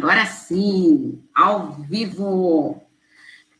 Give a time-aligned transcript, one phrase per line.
[0.00, 2.82] agora sim, ao vivo,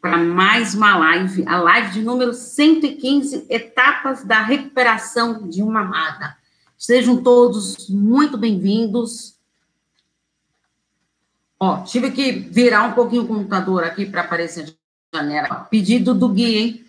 [0.00, 6.34] para mais uma live, a live de número 115, Etapas da Recuperação de uma Amada.
[6.78, 9.36] Sejam todos muito bem-vindos.
[11.58, 14.74] Ó, tive que virar um pouquinho o computador aqui para aparecer
[15.12, 15.66] a janela.
[15.70, 16.86] Pedido do Gui, hein?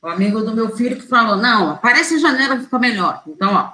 [0.00, 3.22] O amigo do meu filho que falou, não, aparece a janela, fica melhor.
[3.26, 3.72] Então, ó,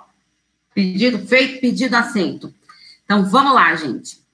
[0.74, 2.52] pedido feito, pedido aceito.
[3.04, 4.26] Então, vamos lá, gente.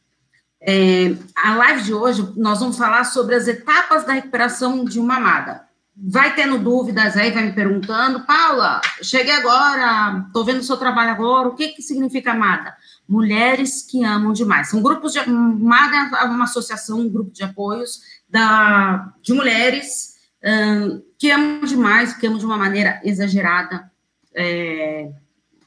[0.67, 5.17] É, a live de hoje, nós vamos falar sobre as etapas da recuperação de uma
[5.17, 5.63] amada.
[5.95, 11.11] Vai tendo dúvidas aí, vai me perguntando, Paula, cheguei agora, estou vendo o seu trabalho
[11.11, 12.75] agora, o que, que significa amada?
[13.07, 14.71] Mulheres que amam demais.
[14.71, 15.19] São grupos de.
[15.19, 22.15] Amada é uma associação, um grupo de apoios da, de mulheres hum, que amam demais,
[22.15, 23.93] que amam de uma maneira exagerada,
[24.35, 25.11] é,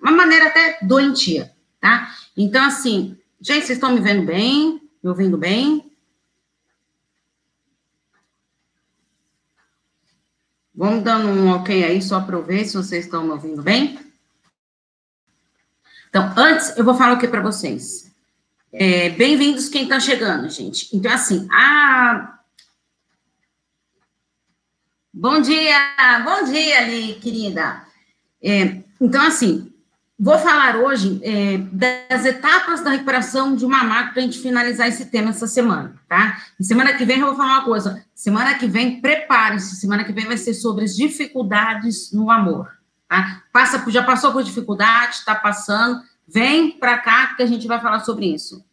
[0.01, 2.09] uma maneira até doentia, tá?
[2.35, 4.86] Então, assim, gente, vocês estão me vendo bem?
[5.03, 5.91] Me ouvindo bem?
[10.73, 13.99] Vamos dando um ok aí, só para eu ver se vocês estão me ouvindo bem.
[16.09, 18.11] Então, antes, eu vou falar o que para vocês.
[18.71, 20.95] É, Bem-vindos quem está chegando, gente.
[20.95, 22.39] Então, assim, a.
[25.13, 27.87] Bom dia, bom dia ali, querida.
[28.41, 29.73] É, então, assim,
[30.19, 34.87] Vou falar hoje é, das etapas da recuperação de uma marca para a gente finalizar
[34.87, 36.41] esse tema essa semana, tá?
[36.59, 38.03] E semana que vem eu vou falar uma coisa.
[38.15, 39.75] Semana que vem, prepare-se.
[39.75, 42.67] Semana que vem vai ser sobre as dificuldades no amor,
[43.07, 43.43] tá?
[43.53, 46.01] Passa, já passou por dificuldade, está passando.
[46.27, 48.65] Vem para cá que a gente vai falar sobre isso.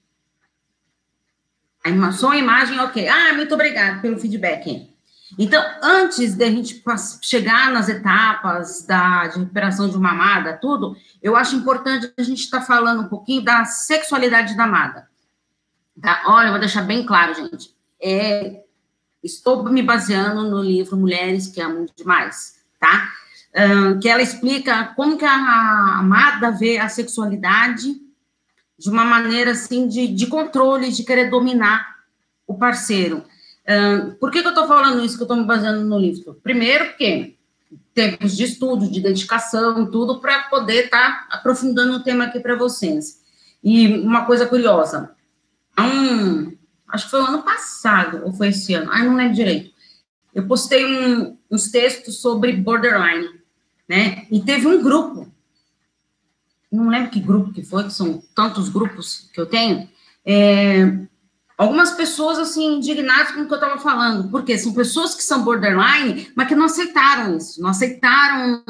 [1.84, 3.06] A sua imagem, ok.
[3.06, 4.94] Ah, muito obrigada pelo feedback.
[5.38, 6.82] Então, antes de a gente
[7.20, 12.41] chegar nas etapas da, de recuperação de uma amada, tudo, eu acho importante a gente
[12.41, 15.08] estar tá falando um pouquinho da sexualidade da amada.
[16.00, 16.22] Tá?
[16.26, 17.74] Olha, eu vou deixar bem claro, gente.
[18.00, 18.62] É,
[19.22, 23.10] estou me baseando no livro Mulheres que Amam Demais, tá?
[23.56, 27.94] Um, que ela explica como que a amada vê a sexualidade
[28.76, 31.94] de uma maneira, assim, de, de controle, de querer dominar
[32.47, 33.25] o parceiro
[34.20, 36.34] por que, que eu estou falando isso, que eu estou me baseando no livro?
[36.42, 37.34] Primeiro, porque
[37.94, 42.56] tempos de estudo, de dedicação, tudo, para poder estar tá aprofundando o tema aqui para
[42.56, 43.22] vocês.
[43.62, 45.14] E uma coisa curiosa,
[45.78, 46.54] um,
[46.88, 49.72] acho que foi o ano passado, ou foi esse ano, ai, não lembro direito,
[50.34, 53.28] eu postei um, uns textos sobre borderline,
[53.88, 55.32] né, e teve um grupo,
[56.70, 59.88] não lembro que grupo que foi, que são tantos grupos que eu tenho,
[60.26, 61.06] é,
[61.56, 65.44] Algumas pessoas, assim, indignadas com o que eu estava falando, porque são pessoas que são
[65.44, 68.62] borderline, mas que não aceitaram isso, não aceitaram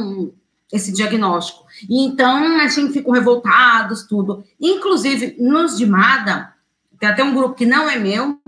[0.71, 1.65] esse diagnóstico.
[1.89, 4.45] E então, assim, ficam revoltados, tudo.
[4.61, 6.53] Inclusive, nos de MADA,
[6.99, 8.39] tem até um grupo que não é meu,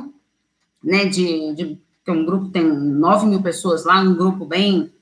[0.82, 4.92] né, de, de tem um grupo, tem 9 mil pessoas lá, um grupo bem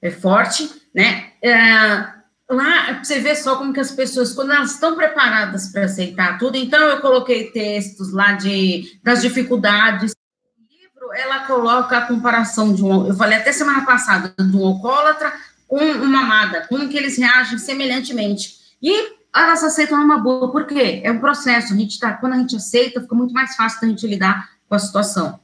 [0.00, 2.21] é, forte, né, é,
[2.52, 6.56] lá você vê só como que as pessoas, quando elas estão preparadas para aceitar tudo,
[6.56, 10.12] então eu coloquei textos lá de das dificuldades.
[10.12, 14.66] O livro ela coloca a comparação de um, eu falei até semana passada, de um
[14.66, 15.32] alcoólatra
[15.66, 18.60] com uma amada, como que eles reagem semelhantemente.
[18.82, 21.00] E elas aceitam uma boa, por quê?
[21.02, 23.86] É um processo, a gente tá, quando a gente aceita, fica muito mais fácil da
[23.88, 25.40] gente lidar com a situação.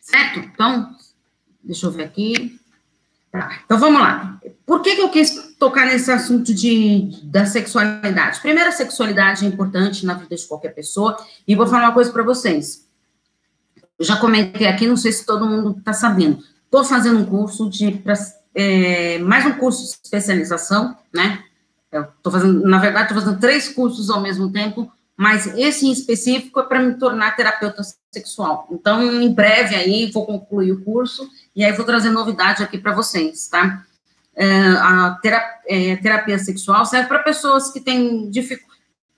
[0.00, 0.40] Certo?
[0.40, 0.94] Então,
[1.62, 2.59] deixa eu ver aqui.
[3.30, 4.40] Tá, então vamos lá.
[4.66, 8.40] Por que, que eu quis tocar nesse assunto de, da sexualidade?
[8.40, 12.12] Primeiro, a sexualidade é importante na vida de qualquer pessoa, e vou falar uma coisa
[12.12, 12.88] para vocês.
[13.98, 16.42] Eu já comentei aqui, não sei se todo mundo está sabendo.
[16.64, 18.14] Estou fazendo um curso de pra,
[18.54, 21.44] é, mais um curso de especialização, né?
[21.92, 25.92] Eu tô fazendo, na verdade, estou fazendo três cursos ao mesmo tempo, mas esse em
[25.92, 28.66] específico é para me tornar terapeuta sexual.
[28.70, 32.94] Então, em breve aí, vou concluir o curso e aí vou trazer novidade aqui para
[32.94, 33.84] vocês, tá?
[34.34, 38.30] É, a terapia, é, terapia, sexual serve para pessoas que têm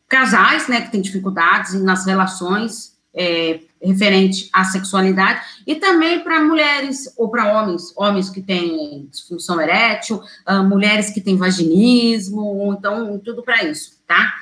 [0.08, 7.12] casais, né, que têm dificuldades nas relações é, referente à sexualidade, e também para mulheres
[7.16, 13.42] ou para homens, homens que têm disfunção erétil, uh, mulheres que têm vaginismo, então tudo
[13.42, 14.32] para isso, tá?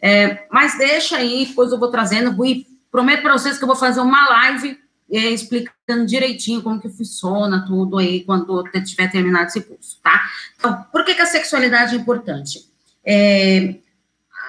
[0.00, 3.76] É, mas deixa aí, depois eu vou trazendo, e prometo para vocês que eu vou
[3.76, 4.78] fazer uma live
[5.10, 10.22] é, explicando direitinho como que funciona tudo aí quando tiver terminado esse curso, tá?
[10.56, 12.68] Então, por que, que a sexualidade é importante?
[13.04, 13.76] É,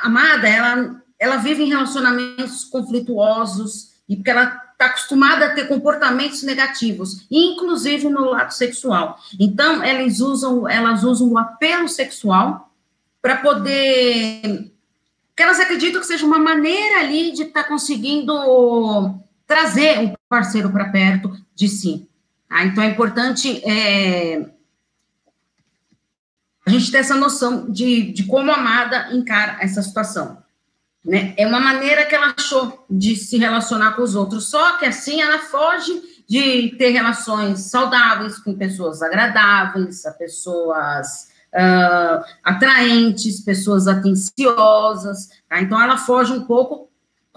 [0.01, 5.67] a amada, ela, ela vive em relacionamentos conflituosos e porque ela está acostumada a ter
[5.67, 9.19] comportamentos negativos, inclusive no lado sexual.
[9.39, 12.73] Então, elas usam, elas usam o apelo sexual
[13.21, 14.71] para poder
[15.35, 18.33] que elas acreditam que seja uma maneira ali de estar tá conseguindo
[19.47, 22.07] trazer o parceiro para perto de si.
[22.47, 22.63] Tá?
[22.63, 24.45] Então, é importante é,
[26.65, 30.37] a gente ter essa noção de, de como a amada encara essa situação.
[31.03, 31.33] Né?
[31.37, 35.21] É uma maneira que ela achou de se relacionar com os outros, só que assim
[35.21, 45.29] ela foge de ter relações saudáveis com pessoas agradáveis, a pessoas uh, atraentes, pessoas atenciosas,
[45.47, 45.61] tá?
[45.61, 46.88] Então ela foge um pouco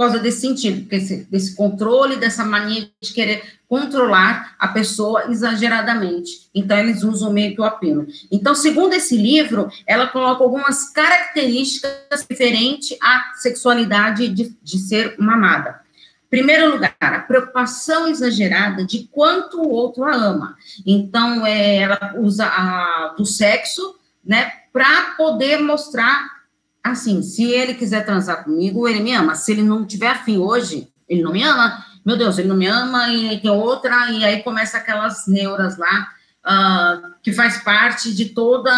[0.03, 6.51] causa desse sentido, desse, desse controle, dessa mania de querer controlar a pessoa exageradamente.
[6.55, 8.07] Então, eles usam meio que o apelo.
[8.31, 15.81] Então, segundo esse livro, ela coloca algumas características referentes à sexualidade de, de ser mamada.
[16.29, 20.57] Primeiro lugar, a preocupação exagerada de quanto o outro a ama.
[20.85, 26.42] Então, é, ela usa a, do sexo, né, para poder mostrar
[26.83, 29.35] assim, se ele quiser transar comigo, ele me ama.
[29.35, 31.85] Se ele não tiver afim hoje, ele não me ama.
[32.05, 36.09] Meu Deus, ele não me ama e tem outra, e aí começa aquelas neuras lá,
[36.45, 38.73] uh, que faz parte de toda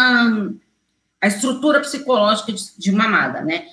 [1.19, 3.65] a estrutura psicológica de, de uma amada, né?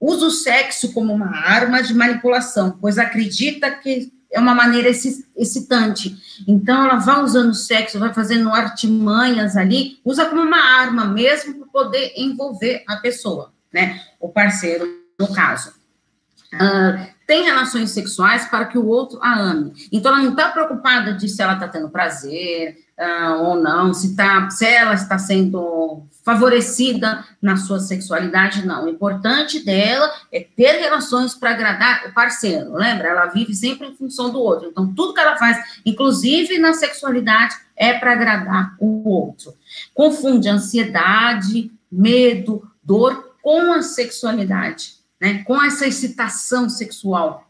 [0.00, 6.16] Usa o sexo como uma arma de manipulação, pois acredita que é uma maneira excitante.
[6.46, 11.54] Então, ela vai usando o sexo, vai fazendo artimanhas ali, usa como uma arma mesmo
[11.54, 14.00] para poder envolver a pessoa né?
[14.18, 14.86] O parceiro,
[15.20, 15.74] no caso.
[16.54, 19.74] Uh, tem relações sexuais para que o outro a ame.
[19.92, 24.16] Então, ela não está preocupada de se ela está tendo prazer uh, ou não, se,
[24.16, 28.86] tá, se ela está sendo favorecida na sua sexualidade, não.
[28.86, 33.08] O importante dela é ter relações para agradar o parceiro, lembra?
[33.08, 34.68] Ela vive sempre em função do outro.
[34.68, 39.52] Então, tudo que ela faz, inclusive na sexualidade, é para agradar o outro.
[39.92, 45.44] Confunde ansiedade, medo, dor com a sexualidade, né?
[45.44, 47.48] Com essa excitação sexual.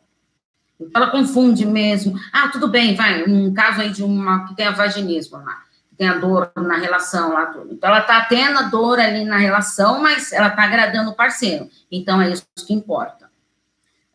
[0.79, 2.21] Então, ela confunde mesmo.
[2.31, 5.97] Ah, tudo bem, vai, um caso aí de uma que tem a vaginismo lá, que
[5.97, 7.73] tem a dor na relação lá, tudo.
[7.73, 11.67] Então, ela tá tendo a dor ali na relação, mas ela tá agradando o parceiro.
[11.91, 13.31] Então, é isso que importa.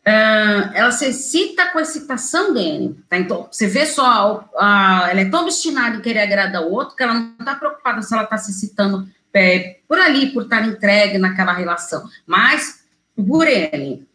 [0.06, 3.18] Uh, ela se excita com a excitação dele, tá?
[3.18, 7.02] Então, você vê só, uh, ela é tão obstinada em querer agradar o outro que
[7.02, 11.18] ela não está preocupada se ela está se excitando é, por ali, por estar entregue
[11.18, 12.84] naquela relação, mas
[13.16, 14.06] por ele.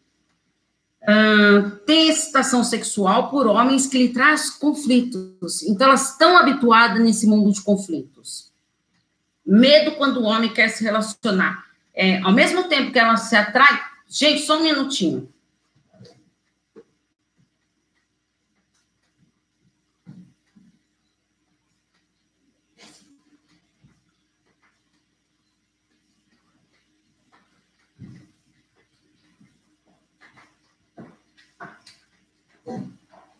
[1.03, 5.63] Uh, tem excitação sexual por homens que lhe traz conflitos.
[5.63, 8.51] Então, elas estão habituadas nesse mundo de conflitos.
[9.45, 11.63] Medo quando o homem quer se relacionar.
[11.95, 13.79] É, ao mesmo tempo que ela se atrai.
[14.09, 15.29] Gente, só um minutinho.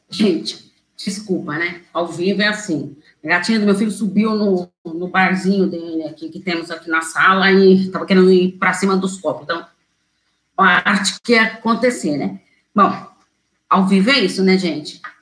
[0.10, 1.82] Gente, desculpa, né?
[1.94, 2.96] Ao vivo é assim.
[3.24, 7.02] A gatinha do meu filho subiu no, no barzinho dele aqui, que temos aqui na
[7.02, 9.44] sala, e estava querendo ir para cima dos copos.
[9.44, 9.66] Então,
[10.58, 12.40] a arte que ia acontecer, né?
[12.74, 12.92] Bom,
[13.70, 15.02] ao vivo é isso, né, gente?
[15.02, 15.14] Deixa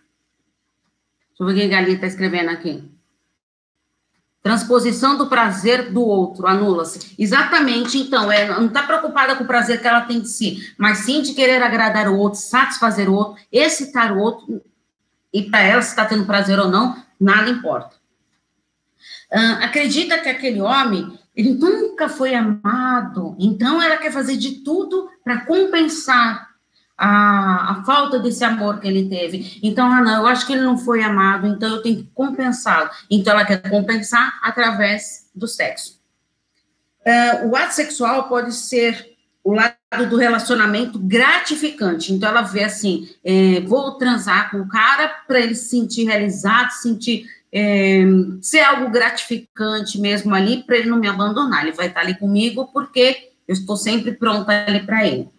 [1.40, 2.84] eu ver quem Galinha está escrevendo aqui.
[4.46, 7.16] Transposição do prazer do outro, anula-se.
[7.18, 11.00] Exatamente, então, é, não está preocupada com o prazer que ela tem de si, mas
[11.00, 14.62] sim de querer agradar o outro, satisfazer o outro, excitar o outro,
[15.34, 17.96] e para ela, se está tendo prazer ou não, nada importa.
[19.34, 25.10] Uh, acredita que aquele homem, ele nunca foi amado, então ela quer fazer de tudo
[25.24, 26.55] para compensar
[26.98, 29.60] a, a, falta desse amor que ele teve.
[29.62, 32.90] Então, ah, não, eu acho que ele não foi amado, então eu tenho que compensá-lo.
[33.10, 36.00] Então, ela quer compensar através do sexo.
[37.06, 39.76] Uh, o ato sexual pode ser o lado
[40.10, 42.14] do relacionamento gratificante.
[42.14, 46.72] Então, ela vê assim: é, vou transar com o cara para ele se sentir realizado,
[46.72, 47.26] sentir.
[47.58, 48.04] É,
[48.42, 51.64] ser algo gratificante mesmo ali, para ele não me abandonar.
[51.64, 55.30] Ele vai estar ali comigo porque eu estou sempre pronta ali para ele.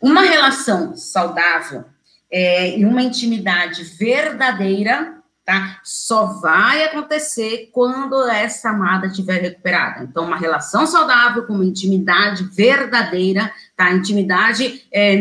[0.00, 1.84] Uma relação saudável
[2.30, 5.80] é, e uma intimidade verdadeira tá?
[5.82, 10.04] Só vai acontecer quando essa amada estiver recuperada.
[10.04, 13.90] Então, uma relação saudável com uma intimidade verdadeira, tá?
[13.90, 15.18] Intimidade é,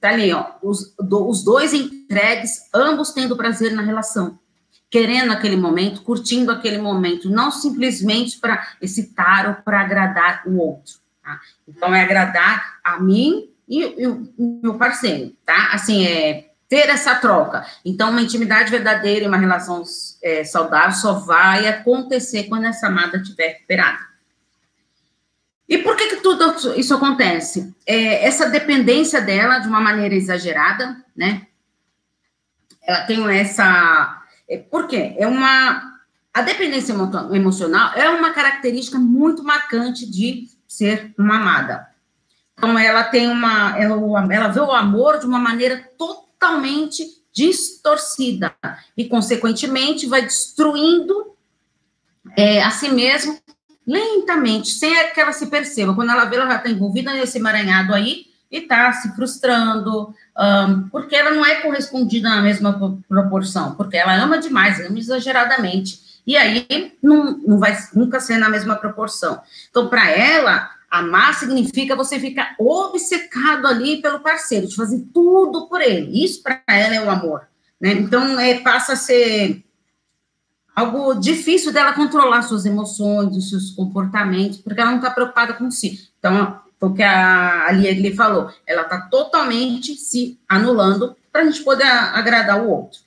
[0.00, 4.36] tá ali, ó, os, do, os dois entregues, ambos tendo prazer na relação,
[4.90, 10.94] querendo aquele momento, curtindo aquele momento, não simplesmente para excitar ou para agradar o outro,
[11.22, 11.38] tá?
[11.68, 15.70] Então, é agradar a mim e, o meu parceiro, tá?
[15.72, 17.66] Assim, é ter essa troca.
[17.84, 19.82] Então, uma intimidade verdadeira e uma relação
[20.22, 23.98] é, saudável só vai acontecer quando essa amada estiver recuperada.
[25.68, 27.74] E por que, que tudo tudo isso acontece?
[27.86, 31.46] É, essa dependência dela de uma maneira exagerada, né?
[32.82, 34.22] Ela tem essa.
[34.48, 35.14] É, por quê?
[35.18, 35.92] É uma.
[36.34, 36.94] A dependência
[37.32, 41.91] emocional é uma característica muito marcante de ser uma amada.
[42.56, 43.78] Então, ela tem uma.
[43.78, 43.94] Ela,
[44.32, 48.54] ela vê o amor de uma maneira totalmente distorcida
[48.96, 51.34] e, consequentemente, vai destruindo
[52.36, 53.38] é, a si mesmo
[53.86, 55.94] lentamente, sem que ela se perceba.
[55.94, 60.88] Quando ela vê, ela já está envolvida nesse emaranhado aí e está se frustrando, um,
[60.88, 66.00] porque ela não é correspondida na mesma proporção, porque ela ama demais, ama exageradamente.
[66.26, 69.40] E aí não, não vai nunca ser na mesma proporção.
[69.70, 75.80] Então, para ela, amar significa você ficar obcecado ali pelo parceiro, de fazer tudo por
[75.80, 76.22] ele.
[76.22, 77.48] Isso para ela é o amor.
[77.80, 77.92] Né?
[77.92, 79.64] Então, é, passa a ser
[80.76, 85.70] algo difícil dela controlar suas emoções, os seus comportamentos, porque ela não está preocupada com
[85.70, 86.10] si.
[86.18, 91.86] Então, o que a Liegli falou, ela está totalmente se anulando para a gente poder
[91.86, 93.00] agradar o outro.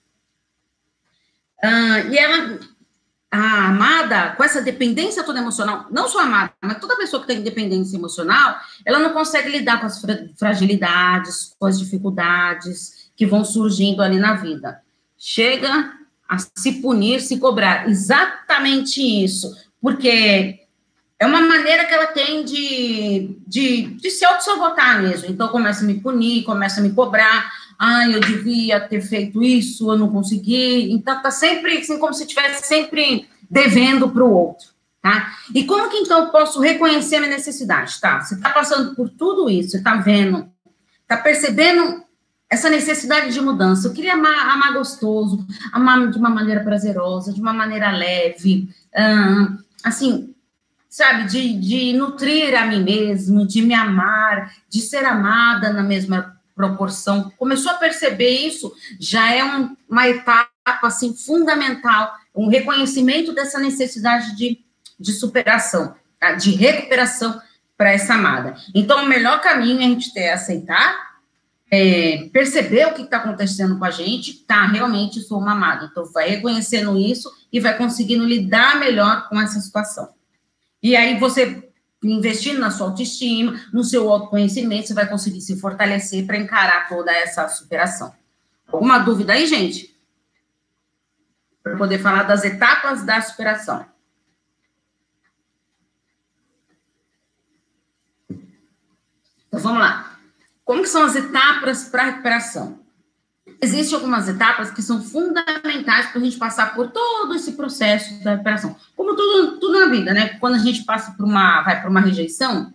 [1.63, 2.59] Ah, e ela,
[3.35, 7.27] a amada, com essa dependência toda emocional, não só a amada, mas toda pessoa que
[7.27, 10.01] tem dependência emocional, ela não consegue lidar com as
[10.37, 14.81] fragilidades, com as dificuldades que vão surgindo ali na vida.
[15.17, 15.93] Chega
[16.27, 17.87] a se punir, se cobrar.
[17.89, 19.55] Exatamente isso.
[19.81, 20.59] Porque
[21.19, 25.29] é uma maneira que ela tem de, de, de se auto-sabotar mesmo.
[25.29, 27.51] Então, começa a me punir, começa a me cobrar.
[27.77, 30.91] Ah, eu devia ter feito isso, eu não consegui.
[30.91, 34.75] Então, tá sempre assim, como se estivesse sempre devendo para o outro.
[35.01, 35.35] Tá?
[35.53, 38.01] E como que então eu posso reconhecer a minha necessidade?
[38.01, 38.21] Tá?
[38.21, 40.49] Você está passando por tudo isso, está vendo,
[41.03, 42.03] está percebendo
[42.49, 43.87] essa necessidade de mudança.
[43.87, 48.67] Eu queria amar, amar gostoso, amar de uma maneira prazerosa, de uma maneira leve,
[48.97, 50.33] hum, assim,
[50.89, 56.34] sabe, de, de nutrir a mim mesmo, de me amar, de ser amada na mesma
[56.55, 57.31] proporção.
[57.37, 60.49] Começou a perceber isso, já é um, uma etapa,
[60.83, 64.59] assim, fundamental, um reconhecimento dessa necessidade de,
[64.99, 66.31] de superação, tá?
[66.31, 67.39] de recuperação
[67.77, 68.55] para essa amada.
[68.73, 71.15] Então, o melhor caminho é a gente ter aceitar
[71.71, 75.89] é, perceber o que está acontecendo com a gente, tá, realmente sou uma amada.
[75.91, 80.09] Então, vai reconhecendo isso e vai conseguindo lidar melhor com essa situação.
[80.81, 81.67] E aí, você
[82.03, 87.11] investindo na sua autoestima, no seu autoconhecimento, você vai conseguir se fortalecer para encarar toda
[87.11, 88.13] essa superação.
[88.67, 89.95] Alguma dúvida aí, gente?
[91.63, 93.85] Para poder falar das etapas da superação.
[99.47, 100.19] Então, vamos lá.
[100.63, 102.85] Como que são as etapas para a recuperação?
[103.61, 108.31] Existem algumas etapas que são fundamentais para a gente passar por todo esse processo da
[108.31, 108.75] recuperação.
[109.15, 110.37] Tudo, tudo na vida, né?
[110.39, 112.73] Quando a gente passa por uma, vai para uma rejeição,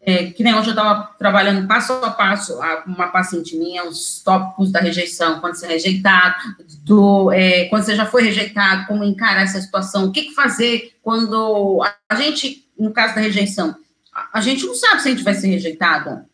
[0.00, 4.22] é, que nem hoje eu estava trabalhando passo a passo com uma paciente minha, os
[4.22, 6.36] tópicos da rejeição, quando você é rejeitado,
[6.84, 10.96] do, é, quando você já foi rejeitado, como encarar essa situação, o que, que fazer
[11.02, 13.74] quando a, a gente, no caso da rejeição,
[14.12, 16.24] a, a gente não sabe se a gente vai ser rejeitado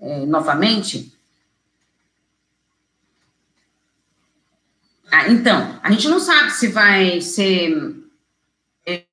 [0.00, 1.13] é, novamente.
[5.16, 7.94] Ah, então, a gente não sabe se vai ser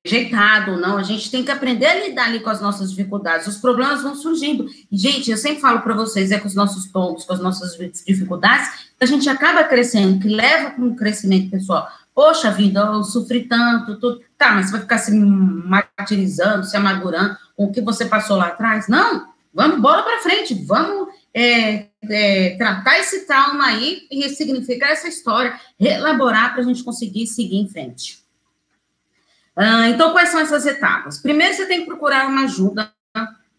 [0.04, 3.46] rejeitado ou não, a gente tem que aprender a lidar ali com as nossas dificuldades,
[3.46, 4.66] os problemas vão surgindo.
[4.90, 8.90] Gente, eu sempre falo para vocês, é com os nossos tombos, com as nossas dificuldades,
[9.00, 11.88] a gente acaba crescendo, que leva para um crescimento pessoal.
[12.12, 14.22] Poxa vida, eu sofri tanto, tudo.
[14.36, 18.48] Tá, mas você vai ficar se martirizando, se amargurando com o que você passou lá
[18.48, 18.88] atrás?
[18.88, 25.08] Não, Vamos, bola para frente, vamos é, é, tratar esse trauma aí e ressignificar essa
[25.08, 28.22] história, reelaborar para a gente conseguir seguir em frente.
[29.56, 31.18] Ah, então, quais são essas etapas?
[31.18, 32.92] Primeiro, você tem que procurar uma ajuda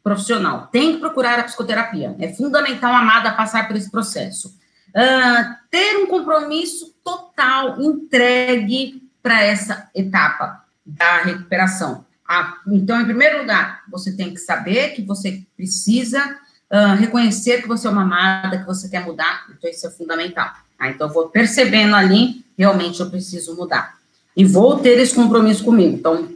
[0.03, 2.15] profissional, tem que procurar a psicoterapia.
[2.20, 4.53] É fundamental, amada, passar por esse processo.
[4.96, 12.06] Ah, ter um compromisso total, entregue para essa etapa da recuperação.
[12.27, 16.39] Ah, então, em primeiro lugar, você tem que saber que você precisa
[16.72, 20.51] uh, reconhecer que você é uma amada, que você quer mudar, então isso é fundamental.
[20.77, 23.96] Ah, então, eu vou percebendo ali, realmente eu preciso mudar.
[24.36, 25.96] E vou ter esse compromisso comigo.
[25.96, 26.27] Então,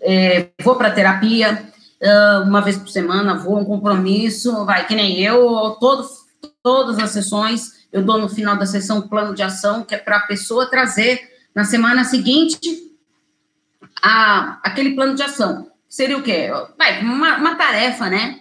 [0.00, 1.62] é, vou para terapia,
[2.02, 6.06] uh, uma vez por semana, vou um compromisso, vai, que nem eu, todo,
[6.62, 9.98] todas as sessões, eu dou no final da sessão um plano de ação, que é
[9.98, 11.20] para a pessoa trazer
[11.54, 12.58] na semana seguinte
[14.02, 15.70] a, aquele plano de ação.
[15.88, 16.50] Seria o quê?
[16.78, 18.40] Vai, uma, uma tarefa, né?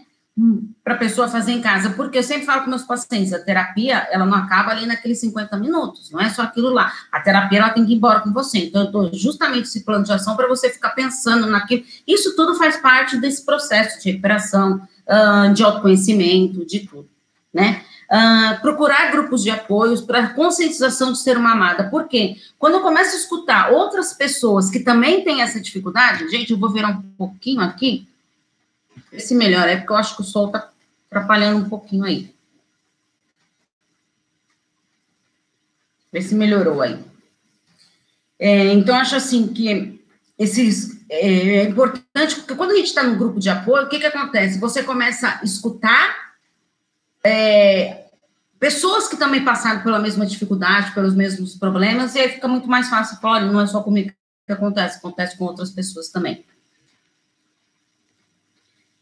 [0.83, 4.07] Para a pessoa fazer em casa, porque eu sempre falo com meus pacientes, a terapia,
[4.11, 6.91] ela não acaba ali naqueles 50 minutos, não é só aquilo lá.
[7.11, 8.59] A terapia, ela tem que ir embora com você.
[8.59, 11.83] Então, eu dou justamente esse plano de ação para você ficar pensando naquilo.
[12.07, 17.09] Isso tudo faz parte desse processo de recuperação, uh, de autoconhecimento, de tudo,
[17.53, 17.83] né?
[18.09, 21.89] Uh, procurar grupos de apoios para conscientização de ser uma amada.
[21.89, 22.35] Por quê?
[22.57, 26.69] Quando eu começo a escutar outras pessoas que também têm essa dificuldade, gente, eu vou
[26.69, 28.07] virar um pouquinho aqui,
[29.17, 30.69] se melhora, é porque eu acho que o sol está
[31.09, 32.33] atrapalhando um pouquinho aí.
[36.11, 36.99] Ver se melhorou aí.
[38.39, 40.03] É, então, acho assim que
[40.37, 43.99] esses, é, é, importante, porque quando a gente está no grupo de apoio, o que,
[43.99, 44.59] que acontece?
[44.59, 46.33] Você começa a escutar
[47.23, 48.05] é,
[48.59, 52.89] pessoas que também passaram pela mesma dificuldade, pelos mesmos problemas, e aí fica muito mais
[52.89, 54.11] fácil falar, não é só comigo
[54.47, 56.43] que acontece, acontece com outras pessoas também.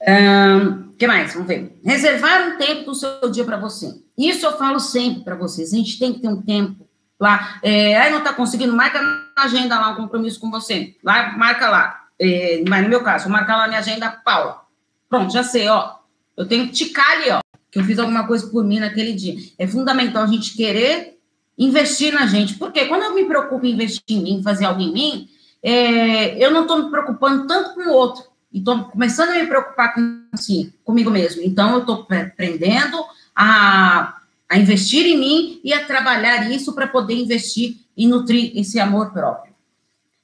[0.01, 1.34] O que mais?
[1.34, 1.79] Vamos ver.
[1.84, 4.01] Reservar um tempo do seu dia para você.
[4.18, 5.74] Isso eu falo sempre para vocês.
[5.74, 6.88] A gente tem que ter um tempo
[7.20, 7.60] lá.
[7.62, 10.96] É, aí não está conseguindo, marca na agenda lá um compromisso com você.
[11.03, 12.06] Vai, marca lá.
[12.18, 14.62] É, mas no meu caso, vou marcar lá minha agenda, Paula.
[15.10, 15.96] Pronto, já sei, ó.
[16.36, 17.39] Eu tenho que ticar ali, ó,
[17.70, 19.36] que eu fiz alguma coisa por mim naquele dia.
[19.58, 21.18] É fundamental a gente querer
[21.58, 22.56] investir na gente.
[22.56, 25.29] Porque quando eu me preocupo em investir em mim, fazer algo em mim,
[25.62, 29.48] é, eu não estou me preocupando tanto com o outro e estou começando a me
[29.48, 31.41] preocupar com, assim, comigo mesmo.
[31.44, 33.03] Então, eu estou aprendendo
[33.36, 38.79] a, a investir em mim e a trabalhar isso para poder investir e nutrir esse
[38.79, 39.53] amor próprio.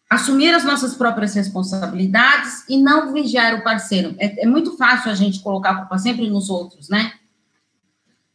[0.10, 4.16] Assumir as nossas próprias responsabilidades e não vigiar o parceiro.
[4.18, 7.14] É, é muito fácil a gente colocar a culpa sempre nos outros, né?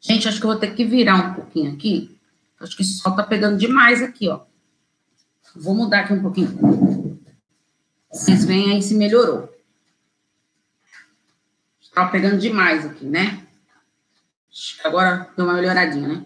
[0.00, 2.18] Gente, acho que eu vou ter que virar um pouquinho aqui.
[2.61, 4.40] Acho que sol está pegando demais aqui, ó.
[5.54, 7.20] Vou mudar aqui um pouquinho.
[8.12, 9.49] Vocês veem aí se melhorou.
[11.90, 13.40] Estava pegando demais aqui, né?
[14.85, 16.25] Agora deu uma melhoradinha, né?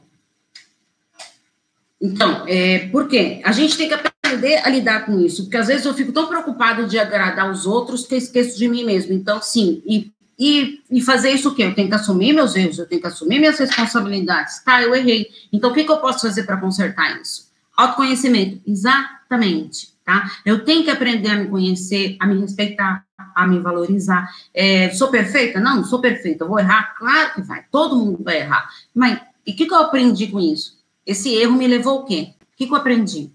[2.00, 3.40] Então, é, por quê?
[3.42, 6.26] A gente tem que aprender a lidar com isso, porque às vezes eu fico tão
[6.26, 9.14] preocupado de agradar os outros que eu esqueço de mim mesmo.
[9.14, 11.62] Então, sim, e, e, e fazer isso o quê?
[11.62, 14.62] Eu tenho que assumir meus erros, eu tenho que assumir minhas responsabilidades.
[14.62, 15.28] Tá, eu errei.
[15.50, 17.50] Então, o que, que eu posso fazer para consertar isso?
[17.74, 20.30] Autoconhecimento, exatamente, tá?
[20.44, 24.28] Eu tenho que aprender a me conhecer, a me respeitar, a me valorizar.
[24.52, 25.60] É, sou perfeita?
[25.60, 26.44] Não, sou perfeita.
[26.44, 26.94] Vou errar?
[26.96, 27.64] Claro que vai.
[27.70, 28.68] Todo mundo vai errar.
[28.94, 30.78] Mas e o que, que eu aprendi com isso?
[31.06, 32.34] Esse erro me levou o quê?
[32.40, 33.30] O que, que eu aprendi?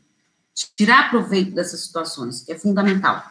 [0.76, 3.24] Tirar proveito dessas situações, é fundamental.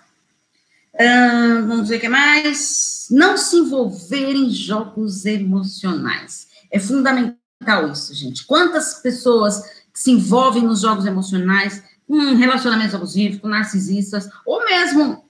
[0.94, 3.08] Uh, vamos ver o que mais.
[3.10, 6.48] Não se envolver em jogos emocionais.
[6.70, 8.46] É fundamental isso, gente.
[8.46, 15.22] Quantas pessoas se envolvem nos jogos emocionais, com relacionamentos abusivos, narcisistas, ou mesmo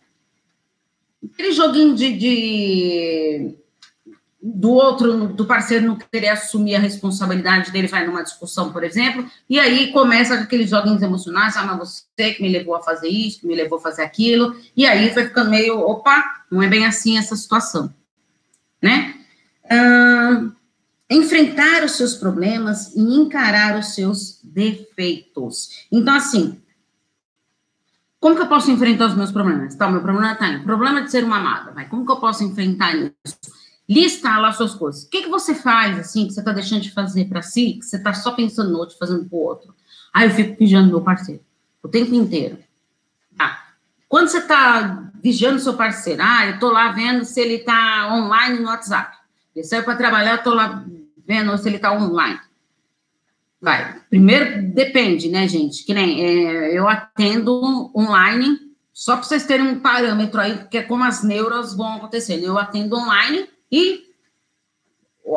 [1.34, 3.54] aquele joguinho de, de,
[4.40, 9.28] do outro, do parceiro não querer assumir a responsabilidade dele, vai numa discussão, por exemplo,
[9.50, 13.40] e aí começa aqueles joguinhos emocionais, ah, mas você que me levou a fazer isso,
[13.40, 16.86] que me levou a fazer aquilo, e aí vai ficando meio, opa, não é bem
[16.86, 17.92] assim essa situação,
[18.80, 19.16] né?
[21.10, 25.86] enfrentar os seus problemas e encarar os seus defeitos.
[25.90, 26.60] Então, assim,
[28.20, 29.74] como que eu posso enfrentar os meus problemas?
[29.74, 30.58] Tá, meu problema tá aí.
[30.60, 31.88] Problema de ser uma amada, vai.
[31.88, 33.38] Como que eu posso enfrentar isso?
[33.88, 35.04] Lista lá suas coisas.
[35.04, 37.84] O que, que você faz, assim, que você tá deixando de fazer para si, que
[37.84, 39.74] você tá só pensando no outro, fazendo pro outro?
[40.12, 41.42] Aí eu fico vigiando meu parceiro
[41.82, 42.58] o tempo inteiro.
[43.36, 43.74] Tá.
[44.08, 48.60] Quando você tá vigiando seu parceiro, ah, eu tô lá vendo se ele tá online
[48.60, 49.16] no WhatsApp.
[49.54, 50.84] Ele saiu para trabalhar, eu tô lá
[51.26, 52.40] vendo se ele tá online.
[53.60, 54.00] Vai.
[54.08, 55.84] Primeiro, depende, né, gente?
[55.84, 58.56] Que nem é, eu atendo online,
[58.92, 62.44] só para vocês terem um parâmetro aí, que é como as neuras vão acontecendo.
[62.44, 64.04] Eu atendo online e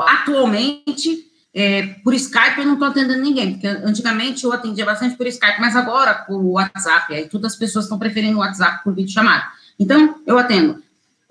[0.07, 5.27] atualmente, é, por Skype, eu não estou atendendo ninguém, porque antigamente eu atendia bastante por
[5.27, 9.11] Skype, mas agora por WhatsApp, aí todas as pessoas estão preferindo o WhatsApp por vídeo
[9.11, 9.43] chamado.
[9.79, 10.81] Então, eu atendo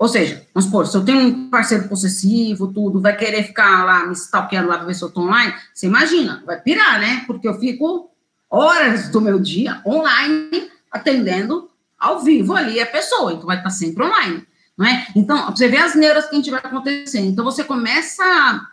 [0.01, 4.07] ou seja, vamos supor, se eu tenho um parceiro possessivo, tudo, vai querer ficar lá
[4.07, 7.23] me stalkeando lá para ver se eu estou online, você imagina, vai pirar, né?
[7.27, 8.11] Porque eu fico
[8.49, 14.03] horas do meu dia online atendendo ao vivo ali a pessoa, então vai estar sempre
[14.03, 15.07] online, não é?
[15.15, 17.27] Então, você vê as neuras que a gente vai acontecendo.
[17.27, 18.69] Então, você começa a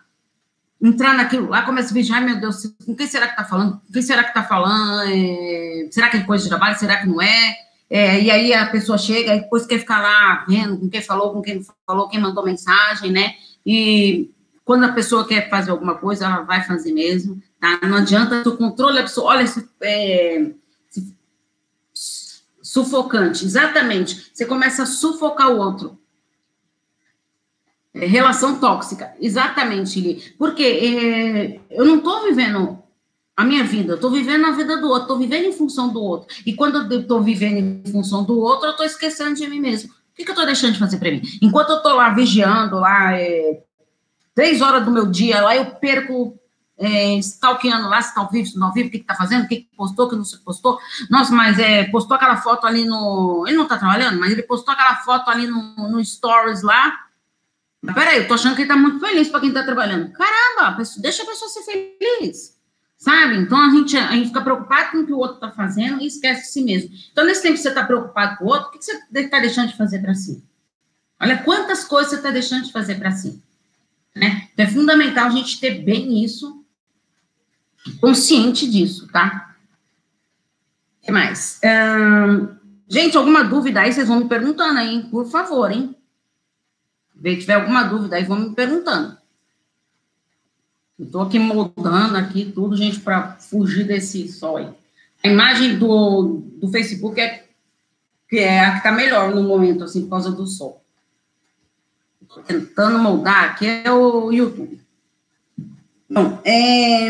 [0.82, 3.82] entrar naquilo lá, começa a ai meu Deus, com quem será que está falando?
[3.86, 5.02] Com quem será que está falando?
[5.10, 5.90] É...
[5.92, 6.80] será que é coisa de trabalho?
[6.80, 7.67] Será que não é?
[7.90, 11.32] É, e aí a pessoa chega e depois quer ficar lá vendo com quem falou,
[11.32, 13.36] com quem não falou, quem mandou mensagem, né?
[13.66, 14.30] E
[14.66, 17.80] quando a pessoa quer fazer alguma coisa, ela vai fazer mesmo, tá?
[17.84, 20.52] Não adianta o controle, a pessoa, olha, esse, é,
[22.62, 24.30] sufocante, exatamente.
[24.34, 25.98] Você começa a sufocar o outro.
[27.94, 30.34] É, relação tóxica, exatamente, Li.
[30.38, 32.84] Porque é, eu não estou vivendo
[33.38, 36.02] a minha vida, eu estou vivendo a vida do outro, estou vivendo em função do
[36.02, 36.36] outro.
[36.44, 39.92] E quando eu estou vivendo em função do outro, eu estou esquecendo de mim mesmo.
[39.92, 41.22] O que, que eu estou deixando de fazer para mim?
[41.40, 43.62] Enquanto eu estou lá vigiando, lá, é,
[44.34, 46.36] três horas do meu dia, lá eu perco
[46.80, 49.46] é, stalkeando lá, se está ao vivo, se não ao vivo, o que está fazendo,
[49.46, 50.80] o que, que postou, o que não se postou.
[51.08, 53.46] Nossa, mas é, postou aquela foto ali no.
[53.46, 57.02] Ele não está trabalhando, mas ele postou aquela foto ali no, no Stories lá.
[57.84, 60.12] Mas peraí, eu tô achando que ele está muito feliz para quem está trabalhando.
[60.12, 62.57] Caramba, deixa a pessoa ser feliz.
[62.98, 63.38] Sabe?
[63.38, 66.08] Então a gente, a gente fica preocupado com o que o outro está fazendo e
[66.08, 66.90] esquece de si mesmo.
[67.12, 69.70] Então, nesse tempo que você está preocupado com o outro, o que, você está deixando
[69.70, 70.44] de fazer para si?
[71.20, 73.42] Olha quantas coisas você está deixando de fazer para si.
[74.16, 74.50] Né?
[74.52, 76.66] Então, é fundamental a gente ter bem isso
[78.02, 79.56] consciente disso, tá?
[81.02, 81.62] O que mais?
[82.90, 85.96] gente, alguma dúvida aí, vocês vão me perguntando aí, por favor, hein?
[87.22, 89.18] Se tiver alguma dúvida aí, vão me perguntando.
[91.00, 94.70] Estou aqui moldando aqui tudo, gente, para fugir desse sol aí.
[95.24, 97.46] A imagem do, do Facebook é,
[98.28, 100.84] que é a que está melhor no momento, assim, por causa do sol.
[102.46, 104.80] Tentando moldar aqui é o YouTube.
[106.10, 107.10] Bom, é,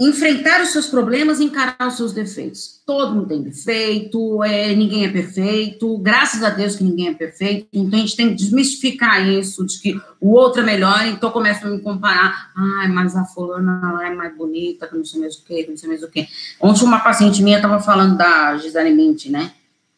[0.00, 2.80] enfrentar os seus problemas e encarar os seus defeitos.
[2.86, 7.66] Todo mundo tem defeito, é, ninguém é perfeito, graças a Deus que ninguém é perfeito,
[7.72, 11.66] então a gente tem que desmistificar isso, de que o outro é melhor, então começa
[11.66, 15.34] a me comparar, ai, mas a fulana lá é mais bonita, que não sei mais
[15.34, 16.28] o quê, que não sei mais o quê.
[16.60, 19.50] Ontem uma paciente minha estava falando da Gisele Mint, né,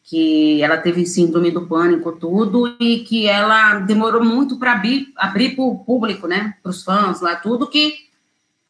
[0.03, 5.55] que ela teve síndrome do pânico, tudo, e que ela demorou muito para abrir, abrir
[5.55, 8.09] para o público, né, para os fãs lá, tudo, que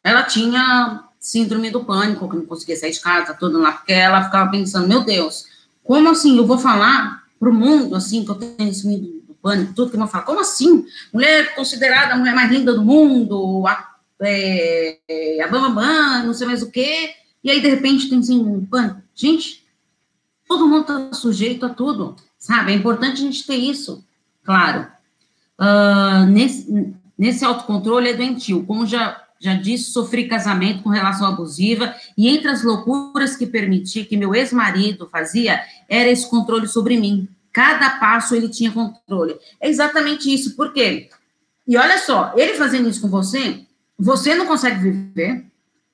[0.03, 4.23] ela tinha síndrome do pânico, que não conseguia sair de casa, tudo lá, porque ela
[4.23, 5.45] ficava pensando, meu Deus,
[5.83, 9.91] como assim eu vou falar pro mundo, assim, que eu tenho síndrome do pânico, tudo
[9.91, 10.83] que eu vou falar, como assim?
[11.13, 14.97] Mulher considerada a mulher mais linda do mundo, a, é,
[15.43, 19.01] a Bambam, não sei mais o quê, e aí, de repente, tem síndrome do pânico.
[19.13, 19.63] Gente,
[20.47, 22.71] todo mundo está sujeito a tudo, sabe?
[22.71, 24.03] É importante a gente ter isso,
[24.43, 24.87] claro.
[25.59, 31.95] Uh, nesse, nesse autocontrole é doentio, como já já disse, sofri casamento com relação abusiva,
[32.15, 37.27] e entre as loucuras que permiti que meu ex-marido fazia, era esse controle sobre mim.
[37.51, 39.35] Cada passo ele tinha controle.
[39.59, 41.09] É exatamente isso, por quê?
[41.67, 43.65] E olha só, ele fazendo isso com você,
[43.97, 45.43] você não consegue viver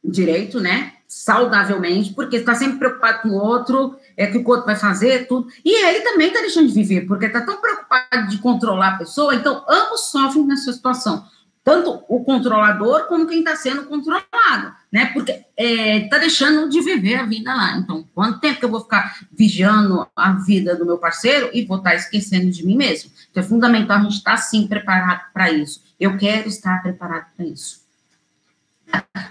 [0.04, 0.92] direito, né?
[1.08, 5.48] Saudavelmente, porque está sempre preocupado com o outro, é que o outro vai fazer, tudo.
[5.64, 9.34] E ele também está deixando de viver, porque está tão preocupado de controlar a pessoa,
[9.34, 11.26] então ambos sofrem nessa situação
[11.68, 15.08] tanto o controlador como quem está sendo controlado, né?
[15.08, 17.78] Porque está é, tá deixando de viver a vida lá.
[17.78, 21.80] Então, quanto tempo que eu vou ficar vigiando a vida do meu parceiro e vou
[21.80, 23.12] estar tá esquecendo de mim mesmo?
[23.30, 25.84] Então, é fundamental a gente estar, tá, sim, preparado para isso.
[26.00, 27.82] Eu quero estar preparado para isso.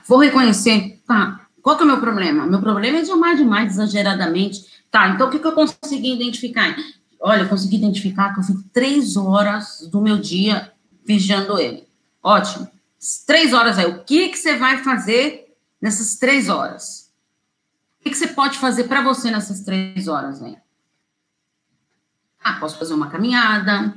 [0.06, 2.44] Vou reconhecer, tá, qual que é o meu problema?
[2.44, 4.60] Meu problema é de amar demais, exageradamente.
[4.90, 6.76] Tá, então o que, que eu consegui identificar?
[7.18, 10.70] Olha, eu consegui identificar que eu fico três horas do meu dia
[11.02, 11.85] vigiando ele.
[12.26, 12.68] Ótimo.
[13.24, 13.86] Três horas aí.
[13.86, 17.12] O que, que você vai fazer nessas três horas?
[18.00, 20.56] O que, que você pode fazer para você nessas três horas aí?
[22.42, 23.94] Ah, posso fazer uma caminhada.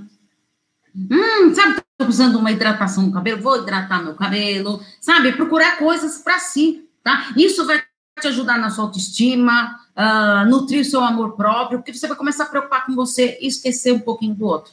[0.95, 5.31] Hum, sabe, estou precisando de uma hidratação no cabelo, vou hidratar meu cabelo, sabe?
[5.31, 7.33] Procurar coisas para si, tá?
[7.35, 7.83] Isso vai
[8.21, 12.43] te ajudar na sua autoestima, uh, nutrir o seu amor próprio, porque você vai começar
[12.43, 14.71] a preocupar com você e esquecer um pouquinho do outro.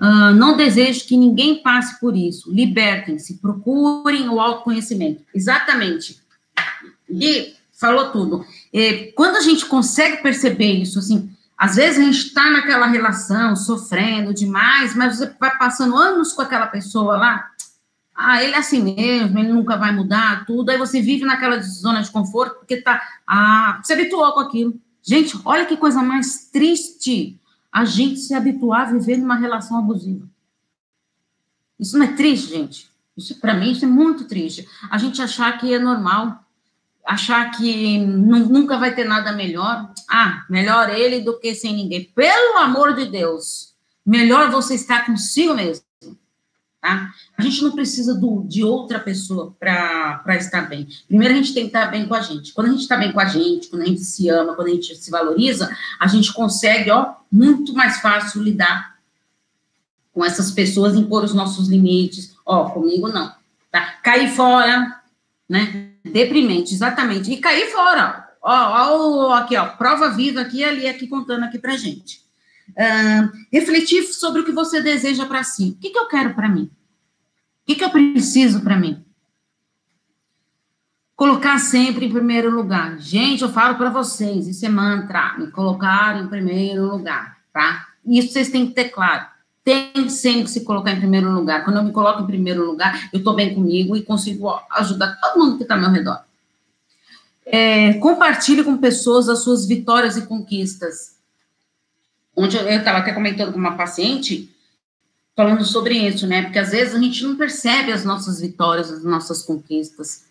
[0.00, 2.52] Uh, não desejo que ninguém passe por isso.
[2.52, 5.22] Libertem-se, procurem o autoconhecimento.
[5.34, 6.20] Exatamente.
[7.08, 8.44] E falou tudo.
[8.72, 13.56] E, quando a gente consegue perceber isso, assim, às vezes a gente está naquela relação,
[13.56, 17.50] sofrendo demais, mas você vai passando anos com aquela pessoa lá.
[18.14, 20.70] Ah, ele é assim mesmo, ele nunca vai mudar, tudo.
[20.70, 23.00] Aí você vive naquela zona de conforto, porque tá.
[23.26, 24.74] Ah, você habituou com aquilo.
[25.02, 27.38] Gente, olha que coisa mais triste
[27.76, 30.26] a gente se habituar a viver numa relação abusiva.
[31.78, 32.90] Isso não é triste, gente?
[33.14, 34.66] Isso, para mim, isso é muito triste.
[34.90, 36.42] A gente achar que é normal,
[37.04, 39.92] achar que nunca vai ter nada melhor.
[40.08, 42.10] Ah, melhor ele do que sem ninguém.
[42.14, 43.74] Pelo amor de Deus,
[44.06, 45.84] melhor você estar consigo mesmo.
[46.80, 47.12] Tá?
[47.36, 50.86] A gente não precisa do, de outra pessoa para estar bem.
[51.08, 52.52] Primeiro, a gente tem que estar bem com a gente.
[52.52, 54.72] Quando a gente está bem com a gente, quando a gente se ama, quando a
[54.72, 58.96] gente se valoriza, a gente consegue, ó, muito mais fácil lidar
[60.12, 62.34] com essas pessoas, impor os nossos limites.
[62.44, 63.34] Ó, comigo não.
[63.70, 63.98] Tá?
[64.02, 65.00] Cair fora,
[65.48, 65.90] né?
[66.04, 67.32] Deprimente, exatamente.
[67.32, 68.28] E cair fora.
[68.40, 72.25] Ó, ó, aqui, ó, prova viva aqui ali, aqui contando aqui pra gente.
[72.70, 75.70] Uh, refletir sobre o que você deseja para si.
[75.70, 76.64] O que, que eu quero para mim?
[76.64, 79.04] O que, que eu preciso para mim?
[81.16, 82.98] Colocar sempre em primeiro lugar.
[82.98, 87.86] Gente, eu falo para vocês, isso é mantra, me colocar em primeiro lugar, tá?
[88.06, 89.26] Isso vocês têm que ter claro.
[89.64, 91.64] Tem sempre que se colocar em primeiro lugar.
[91.64, 95.40] Quando eu me coloco em primeiro lugar, eu estou bem comigo e consigo ajudar todo
[95.40, 96.20] mundo que está ao meu redor.
[97.44, 101.15] É, compartilhe com pessoas as suas vitórias e conquistas.
[102.36, 104.54] Onde eu estava até comentando com uma paciente,
[105.34, 106.42] falando sobre isso, né?
[106.42, 110.26] Porque às vezes a gente não percebe as nossas vitórias, as nossas conquistas.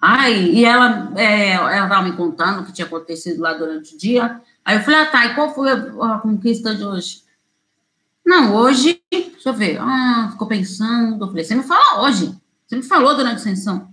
[0.00, 4.40] Ai, e ela é, estava me contando o que tinha acontecido lá durante o dia.
[4.64, 7.22] Aí eu falei, ah, tá, e qual foi a, a conquista de hoje?
[8.24, 11.24] Não, hoje, deixa eu ver, ah, ficou pensando.
[11.24, 12.34] Eu falei, você me fala hoje.
[12.66, 13.92] Você me falou durante a sessão.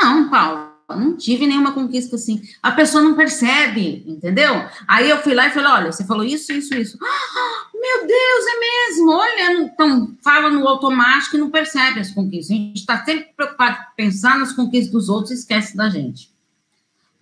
[0.00, 2.42] Não, Paulo, não tive nenhuma conquista assim.
[2.62, 4.64] A pessoa não percebe, entendeu?
[4.86, 6.98] Aí eu fui lá e falei: olha, você falou isso, isso, isso.
[7.02, 9.10] Ah, meu Deus, é mesmo.
[9.10, 12.50] Olha, então fala no automático e não percebe as conquistas.
[12.50, 16.30] A gente está sempre preocupado em pensar nas conquistas dos outros e esquece da gente.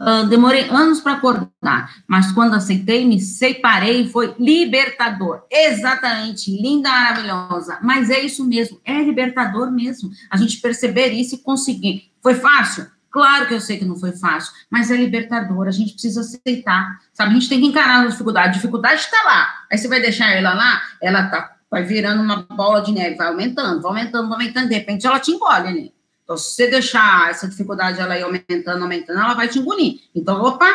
[0.00, 5.42] Uh, demorei anos para acordar, mas quando aceitei, me separei foi libertador.
[5.50, 7.80] Exatamente, linda, maravilhosa.
[7.82, 10.10] Mas é isso mesmo, é libertador mesmo.
[10.30, 12.12] A gente perceber isso e conseguir.
[12.22, 12.86] Foi fácil?
[13.10, 17.00] Claro que eu sei que não foi fácil, mas é libertador, a gente precisa aceitar,
[17.12, 17.30] sabe?
[17.30, 18.48] A gente tem que encarar a dificuldade.
[18.48, 19.48] A dificuldade está lá.
[19.70, 23.28] Aí você vai deixar ela lá, ela tá, vai virando uma bola de neve, vai
[23.28, 25.94] aumentando, vai aumentando, vai aumentando, de repente ela te engole ali.
[26.22, 30.00] Então, se você deixar essa dificuldade ela ir aumentando, aumentando, ela vai te engolir.
[30.14, 30.66] Então, opa,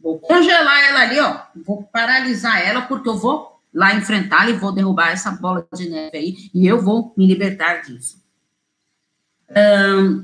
[0.00, 4.70] vou congelar ela ali, ó, vou paralisar ela, porque eu vou lá enfrentá-la e vou
[4.70, 8.23] derrubar essa bola de neve aí, e eu vou me libertar disso.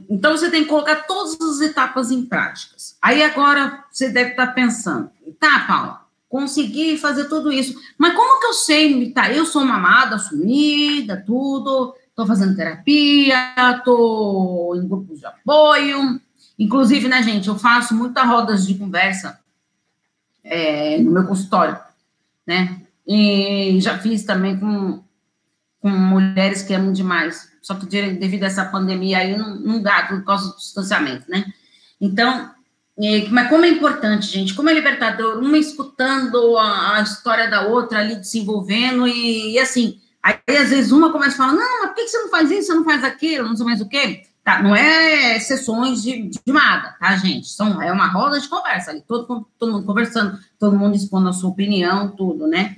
[0.09, 2.97] Então, você tem que colocar todas as etapas em práticas.
[3.01, 8.47] Aí, agora, você deve estar pensando, tá, Paula, consegui fazer tudo isso, mas como que
[8.47, 15.27] eu sei, tá, eu sou mamada, assumida, tudo, estou fazendo terapia, estou em grupos de
[15.27, 16.21] apoio,
[16.57, 19.41] inclusive, né, gente, eu faço muitas rodas de conversa
[20.45, 21.77] é, no meu consultório,
[22.47, 25.03] né, e já fiz também com,
[25.81, 30.05] com mulheres que amam demais, só que devido a essa pandemia aí não, não dá
[30.05, 31.45] por causa do distanciamento, né?
[32.01, 32.51] Então,
[33.31, 38.01] mas como é importante, gente, como é libertador, uma escutando a, a história da outra
[38.01, 41.95] ali, desenvolvendo, e, e, assim, aí às vezes uma começa a falar, não, mas por
[41.95, 44.23] que você não faz isso, você não faz aquilo, não sei mais o quê?
[44.45, 47.49] Tá, não é sessões de, de nada, tá, gente?
[47.49, 51.33] São, é uma roda de conversa ali, todo, todo mundo conversando, todo mundo expondo a
[51.33, 52.77] sua opinião, tudo, né?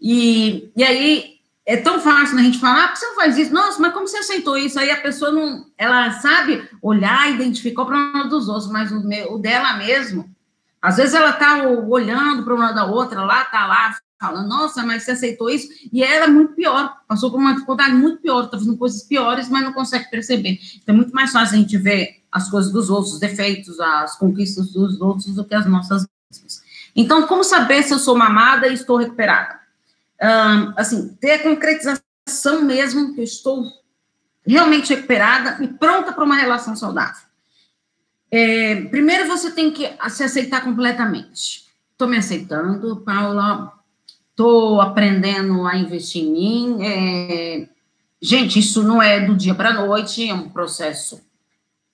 [0.00, 1.37] E, e aí,
[1.68, 3.52] é tão fácil né, a gente falar, ah, você não faz isso?
[3.52, 4.80] Nossa, mas como você aceitou isso?
[4.80, 9.34] Aí a pessoa não, ela sabe olhar, identificar o problema dos outros, mas o, meu,
[9.34, 10.34] o dela mesmo,
[10.80, 15.02] às vezes ela tá olhando para uma da outra, lá tá lá falando, nossa, mas
[15.02, 15.68] você aceitou isso?
[15.92, 19.50] E ela é muito pior, passou por uma dificuldade muito pior, está fazendo coisas piores,
[19.50, 20.58] mas não consegue perceber.
[20.82, 24.16] Então é muito mais fácil a gente ver as coisas dos outros, os defeitos, as
[24.16, 26.62] conquistas dos outros do que as nossas mesmas.
[26.96, 29.58] Então, como saber se eu sou mamada e estou recuperada?
[30.76, 33.64] Assim, ter a concretização mesmo que eu estou
[34.46, 37.28] realmente recuperada e pronta para uma relação saudável.
[38.30, 41.66] É, primeiro você tem que se aceitar completamente.
[41.92, 43.72] Estou me aceitando, Paula,
[44.30, 46.78] estou aprendendo a investir em mim.
[46.82, 47.68] É,
[48.20, 51.20] gente, isso não é do dia para a noite, é um processo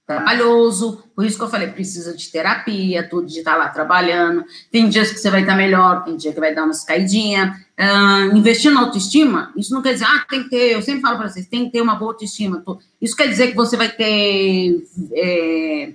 [0.06, 4.44] trabalhoso, por isso que eu falei, precisa de terapia, tudo de estar lá trabalhando.
[4.70, 7.56] Tem dias que você vai estar melhor, tem dia que vai dar umas caidinhas.
[7.78, 11.18] Uh, investir na autoestima, isso não quer dizer, ah, tem que ter, eu sempre falo
[11.18, 12.62] para vocês, tem que ter uma boa autoestima.
[13.02, 15.92] Isso quer dizer que você vai ter é,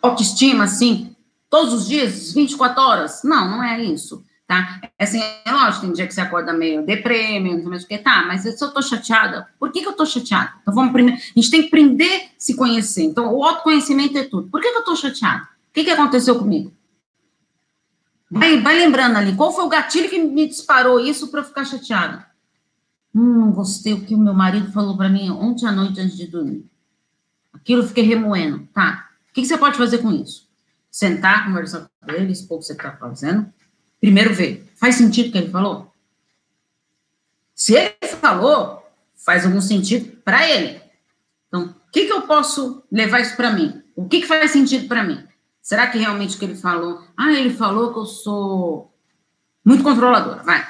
[0.00, 1.14] autoestima, assim,
[1.50, 3.22] todos os dias, 24 horas?
[3.24, 4.80] Não, não é isso tá?
[4.98, 7.88] É assim, é lógico, tem dia que você acorda meio deprê, meio não sei o
[7.88, 10.52] que, tá, mas se eu tô chateada, por que que eu tô chateada?
[10.62, 14.24] Então vamos primeiro, a gente tem que aprender a se conhecer, então o autoconhecimento é
[14.24, 14.48] tudo.
[14.48, 15.42] Por que que eu tô chateada?
[15.42, 16.72] O que que aconteceu comigo?
[18.30, 21.64] Vai, vai lembrando ali, qual foi o gatilho que me disparou isso para eu ficar
[21.64, 22.26] chateada?
[23.14, 26.26] Hum, gostei o que o meu marido falou para mim ontem à noite antes de
[26.26, 26.64] dormir.
[27.52, 29.08] Aquilo eu fiquei remoendo, tá?
[29.30, 30.48] O que, que você pode fazer com isso?
[30.90, 33.52] Sentar, conversar com ele, expor o que você está fazendo,
[34.00, 35.92] primeiro ver, faz sentido o que ele falou?
[37.54, 38.84] Se ele falou,
[39.24, 40.80] faz algum sentido para ele.
[41.48, 43.82] Então, o que, que eu posso levar isso para mim?
[43.94, 45.24] O que, que faz sentido para mim?
[45.64, 47.02] Será que realmente o que ele falou?
[47.16, 48.92] Ah, ele falou que eu sou
[49.64, 50.42] muito controladora.
[50.42, 50.62] Vai.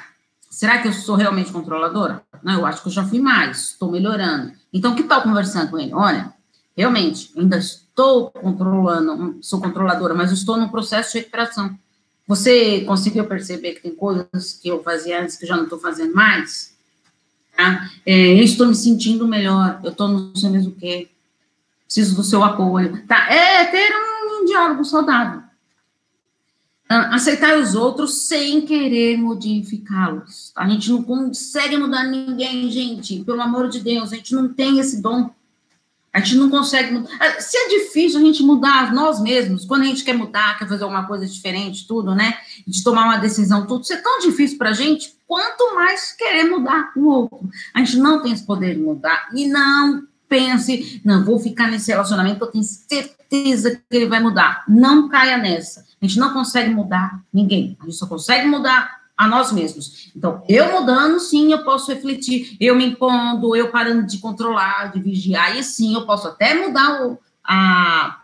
[0.49, 2.23] Será que eu sou realmente controladora?
[2.41, 4.53] Não, eu acho que eu já fui mais, estou melhorando.
[4.71, 5.93] Então, que tal conversando com ele?
[5.93, 6.33] Olha,
[6.77, 11.77] realmente, ainda estou controlando, sou controladora, mas estou no processo de recuperação.
[12.25, 16.15] Você conseguiu perceber que tem coisas que eu fazia antes que já não estou fazendo
[16.15, 16.73] mais?
[17.57, 17.89] Tá?
[18.05, 21.09] É, eu estou me sentindo melhor, eu estou não sei mesmo o quê,
[21.83, 23.05] preciso do seu apoio.
[23.05, 23.29] Tá?
[23.29, 24.14] É ter um
[24.55, 25.43] diálogo saudável.
[26.87, 30.51] Ah, aceitar os outros sem querer modificá-los.
[30.55, 34.79] A gente não consegue mudar ninguém, gente, pelo amor de Deus, a gente não tem
[34.79, 35.29] esse dom.
[36.13, 37.09] A gente não consegue mudar.
[37.19, 40.67] Ah, se é difícil a gente mudar nós mesmos, quando a gente quer mudar, quer
[40.67, 42.37] fazer alguma coisa diferente, tudo, né?
[42.65, 46.43] De tomar uma decisão, tudo, isso é tão difícil para a gente, quanto mais querer
[46.43, 47.49] mudar o outro.
[47.73, 49.27] A gente não tem esse poder de mudar.
[49.33, 54.63] E não pense, não, vou ficar nesse relacionamento, eu tenho certeza que ele vai mudar.
[54.67, 55.85] Não caia nessa.
[56.01, 57.77] A gente não consegue mudar ninguém.
[57.81, 60.11] A gente só consegue mudar a nós mesmos.
[60.15, 64.99] Então, eu mudando, sim, eu posso refletir, eu me impondo, eu parando de controlar, de
[64.99, 68.19] vigiar, e sim, eu posso até mudar o, a,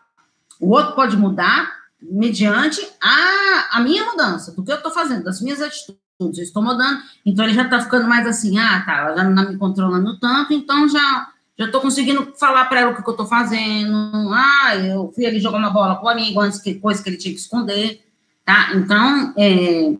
[0.59, 5.39] o outro pode mudar mediante a, a minha mudança, do que eu estou fazendo, das
[5.39, 9.15] minhas atitudes, eu estou mudando, então ele já está ficando mais assim, ah, tá, ela
[9.15, 11.30] já não está me controlando tanto, então já
[11.61, 14.31] já estou conseguindo falar para ela o que, que eu estou fazendo.
[14.33, 17.17] Ah, eu fui ali jogar uma bola com o amigo antes que coisa que ele
[17.17, 18.03] tinha que esconder,
[18.43, 18.71] tá?
[18.73, 19.93] Então, é,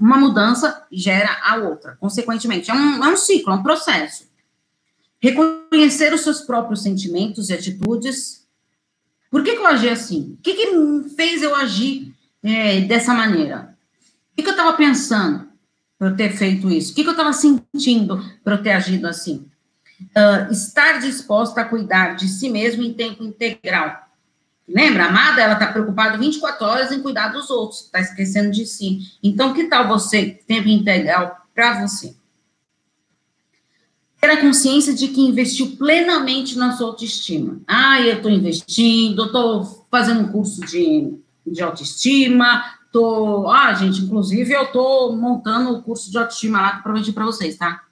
[0.00, 2.70] uma mudança gera a outra, consequentemente.
[2.70, 4.28] É um, é um ciclo, é um processo.
[5.20, 8.46] Reconhecer os seus próprios sentimentos e atitudes.
[9.28, 10.36] Por que, que eu agi assim?
[10.38, 13.76] O que, que fez eu agir é, dessa maneira?
[14.32, 15.48] O que, que eu estava pensando
[15.98, 16.92] para eu ter feito isso?
[16.92, 19.50] O que, que eu estava sentindo para eu ter agido assim?
[20.00, 24.08] Uh, estar disposta a cuidar de si mesmo em tempo integral.
[24.68, 28.66] Lembra, a amada, ela está preocupada 24 horas em cuidar dos outros, está esquecendo de
[28.66, 29.00] si.
[29.22, 32.14] Então, que tal você, tempo integral para você?
[34.20, 37.60] Ter a consciência de que investiu plenamente na sua autoestima.
[37.66, 41.14] Ah, eu estou investindo, estou fazendo um curso de,
[41.46, 43.50] de autoestima, estou...
[43.50, 47.56] Ah, gente, inclusive eu estou montando o curso de autoestima lá que prometi para vocês,
[47.56, 47.87] tá?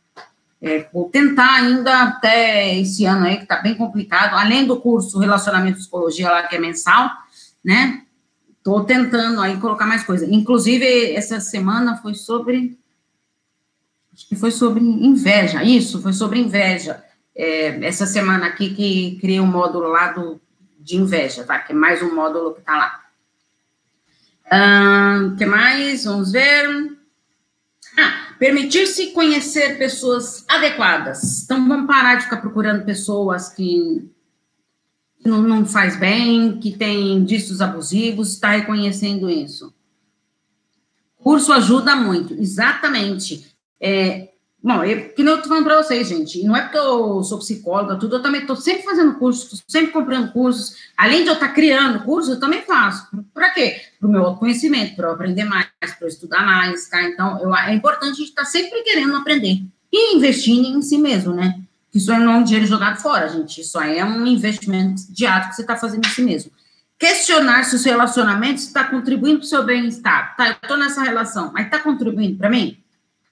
[0.61, 5.19] É, vou tentar ainda até esse ano aí, que está bem complicado, além do curso
[5.19, 7.11] Relacionamento e Psicologia lá, que é mensal,
[7.65, 8.03] né?
[8.57, 10.27] Estou tentando aí colocar mais coisa.
[10.27, 12.79] Inclusive, essa semana foi sobre.
[14.13, 17.05] Acho que foi sobre inveja, isso, foi sobre inveja.
[17.35, 20.41] É, essa semana aqui que criei um módulo lá do,
[20.81, 21.59] de inveja, tá?
[21.59, 23.03] Que é mais um módulo que está lá.
[25.27, 26.05] O que mais?
[26.05, 26.97] Vamos ver.
[27.99, 31.43] Ah, permitir-se conhecer pessoas adequadas.
[31.45, 34.09] Então, vamos parar de ficar procurando pessoas que
[35.25, 39.75] não, não faz bem, que tem discos abusivos, está reconhecendo isso.
[41.17, 43.47] Curso ajuda muito, exatamente.
[43.81, 44.29] É,
[44.63, 47.39] Bom, eu, que nem eu tô falando para vocês, gente, não é porque eu sou
[47.39, 50.77] psicóloga, tudo, eu também estou sempre fazendo cursos, sempre comprando cursos.
[50.97, 53.07] Além de eu estar tá criando cursos, eu também faço.
[53.33, 53.81] Para quê?
[54.01, 57.03] Para o meu autoconhecimento, para eu aprender mais, para eu estudar mais, tá?
[57.03, 60.99] Então, eu, é importante a gente estar tá sempre querendo aprender e investindo em si
[60.99, 61.61] mesmo, né?
[61.95, 63.61] Isso não é um dinheiro jogado fora, gente.
[63.61, 66.51] Isso é um investimento diário que você está fazendo em si mesmo.
[66.99, 70.37] Questionar se o seu relacionamento está contribuindo para o seu bem-estar.
[70.37, 72.79] Tá, eu estou nessa relação, mas está contribuindo para mim?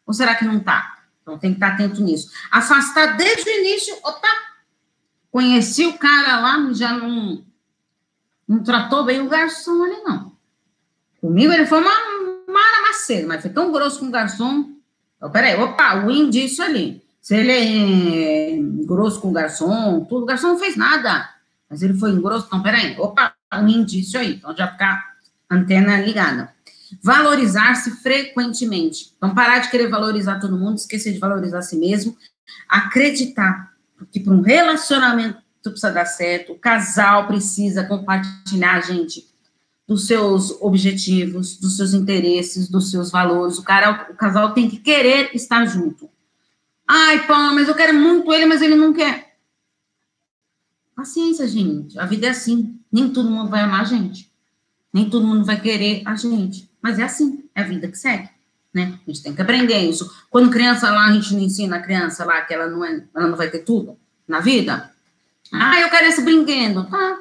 [0.07, 0.94] Ou será que não está?
[1.25, 2.31] Então tem que estar atento nisso.
[2.51, 4.29] Afastar desde o início, opa,
[5.31, 7.43] conheci o cara lá, já não,
[8.47, 10.33] não tratou bem o garçom ali, não.
[11.19, 11.95] Comigo ele foi uma
[12.47, 14.75] maramaceira, mas foi tão grosso com o garçom.
[15.17, 17.03] Então, peraí, opa, o indício ali.
[17.23, 21.31] Se ele é grosso com o garçom, tudo, o garçom não fez nada.
[21.71, 24.35] Mas ele foi grosso, então, peraí, opa, um indício aí.
[24.35, 25.17] Então já ficar
[25.51, 26.54] antena ligada.
[27.03, 29.13] Valorizar-se frequentemente.
[29.17, 32.17] Então, parar de querer valorizar todo mundo, esquecer de valorizar a si mesmo.
[32.69, 33.73] Acreditar
[34.11, 39.27] que para um relacionamento precisa dar certo, o casal precisa compartilhar, gente,
[39.87, 43.59] dos seus objetivos, dos seus interesses, dos seus valores.
[43.59, 46.11] O, cara, o casal tem que querer estar junto.
[46.87, 49.37] Ai, pô, mas eu quero muito ele, mas ele não quer.
[50.95, 51.99] Paciência, gente.
[51.99, 52.79] A vida é assim.
[52.93, 54.31] Nem todo mundo vai amar a gente.
[54.93, 56.71] Nem todo mundo vai querer a gente.
[56.85, 58.29] Mas é assim, é a vida que segue,
[58.75, 58.99] né?
[59.03, 60.15] A gente tem que aprender isso.
[60.29, 63.27] Quando criança lá, a gente não ensina a criança lá que ela não, é, ela
[63.27, 63.97] não vai ter tudo
[64.29, 64.93] na vida.
[65.51, 66.85] Ah, eu quero esse brinquedo.
[66.85, 67.17] Tá.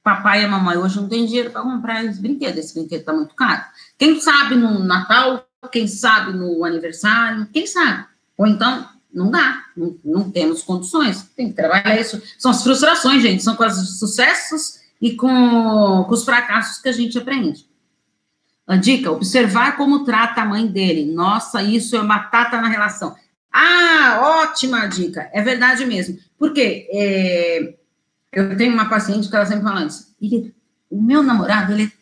[0.00, 2.56] Papai e mamãe hoje não tem dinheiro para comprar esse brinquedo.
[2.56, 3.64] Esse brinquedo está muito caro.
[3.98, 8.06] Quem sabe no Natal, quem sabe no aniversário, quem sabe.
[8.38, 11.24] Ou então, não dá, não, não temos condições.
[11.36, 12.22] Tem que trabalhar isso.
[12.38, 16.92] São as frustrações, gente, são com os sucessos e com, com os fracassos que a
[16.92, 17.73] gente aprende.
[18.66, 21.12] A dica, observar como trata a mãe dele.
[21.12, 23.14] Nossa, isso é batata na relação.
[23.52, 25.28] Ah, ótima dica.
[25.32, 26.18] É verdade mesmo.
[26.38, 27.74] Porque é,
[28.32, 30.14] eu tenho uma paciente que ela sempre fala isso.
[30.20, 30.54] Ele,
[30.90, 31.92] o meu namorado, ele,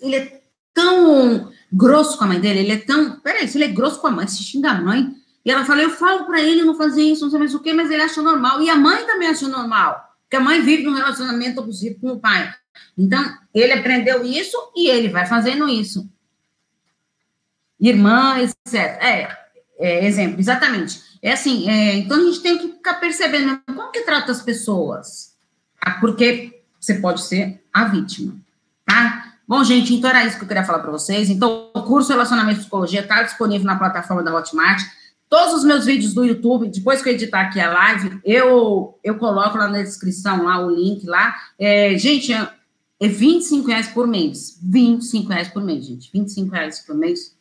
[0.00, 0.40] ele é
[0.74, 3.18] tão grosso com a mãe dele, ele é tão.
[3.20, 5.14] Peraí, se ele é grosso com a mãe, se xinga a mãe.
[5.44, 7.72] E ela fala: eu falo para ele não fazer isso, não sei mais o quê,
[7.72, 8.60] mas ele acha normal.
[8.60, 9.98] E a mãe também acha normal.
[10.22, 12.54] Porque a mãe vive num relacionamento abusivo com o pai.
[12.96, 13.22] Então,
[13.54, 16.08] ele aprendeu isso e ele vai fazendo isso.
[17.80, 18.74] Irmã, etc.
[18.74, 19.36] É,
[19.78, 21.02] é exemplo, exatamente.
[21.22, 25.34] É assim, é, então a gente tem que ficar percebendo como que trata as pessoas.
[25.80, 25.98] Tá?
[26.00, 28.36] Porque você pode ser a vítima,
[28.86, 29.34] tá?
[29.46, 31.28] Bom, gente, então era isso que eu queria falar para vocês.
[31.28, 34.80] Então, o curso Relacionamento e Psicologia está disponível na plataforma da Hotmart.
[35.28, 39.16] Todos os meus vídeos do YouTube, depois que eu editar aqui a live, eu, eu
[39.16, 41.34] coloco lá na descrição, lá o link lá.
[41.58, 42.32] É, gente,
[43.00, 44.58] é, é 25 reais por mês.
[44.62, 46.10] 25 reais por mês, gente.
[46.12, 47.34] 25 reais por mês.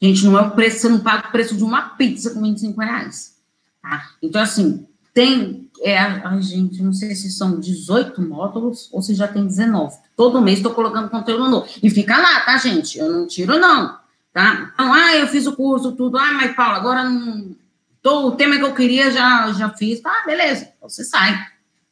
[0.00, 2.80] Gente, não é o preço, você não paga o preço de uma pizza com 25
[2.80, 3.36] reais.
[3.82, 4.10] Tá?
[4.22, 5.70] Então, assim, tem.
[5.80, 9.96] É, ai, gente, não sei se são 18 módulos ou se já tem 19.
[10.16, 11.66] Todo mês estou colocando conteúdo novo.
[11.82, 12.98] E fica lá, tá, gente?
[12.98, 13.98] Eu não tiro, não.
[14.32, 14.72] Tá?
[14.74, 16.18] Então, ah, eu fiz o curso, tudo.
[16.18, 17.54] Ah, mas Paulo, agora não.
[18.02, 20.00] Tô, o tema que eu queria já, já fiz.
[20.00, 20.68] Tá, beleza.
[20.82, 21.46] Você sai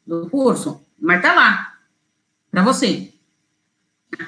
[0.05, 1.72] do curso, mas tá lá.
[2.53, 3.09] Para você.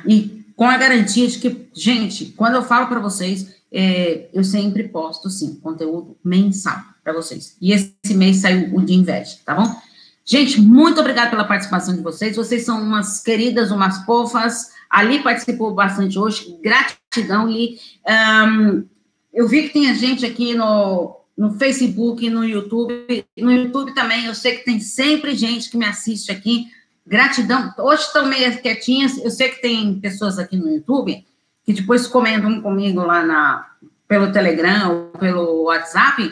[0.07, 4.87] E com a garantia de que, gente, quando eu falo para vocês, é, eu sempre
[4.87, 7.55] posto, sim, conteúdo mensal para vocês.
[7.61, 9.79] E esse mês saiu o de inveja, tá bom?
[10.25, 12.35] Gente, muito obrigada pela participação de vocês.
[12.35, 14.71] Vocês são umas queridas, umas fofas.
[14.89, 16.57] Ali participou bastante hoje.
[16.63, 17.77] Gratidão, Li.
[18.07, 18.87] Um,
[19.31, 23.23] eu vi que tem gente aqui no, no Facebook, no YouTube.
[23.37, 26.65] No YouTube também, eu sei que tem sempre gente que me assiste aqui.
[27.05, 27.73] Gratidão.
[27.77, 29.17] Hoje estão meio quietinhas.
[29.17, 31.23] Eu sei que tem pessoas aqui no YouTube
[31.65, 33.67] que depois comentam comigo lá na,
[34.07, 36.31] pelo Telegram ou pelo WhatsApp.